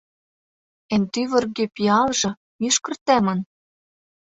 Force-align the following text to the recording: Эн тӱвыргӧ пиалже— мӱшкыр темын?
Эн 0.93 1.03
тӱвыргӧ 1.11 1.65
пиалже— 1.75 2.31
мӱшкыр 2.59 2.93
темын? 3.05 3.39